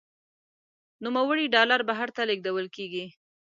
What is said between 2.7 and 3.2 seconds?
کیږي.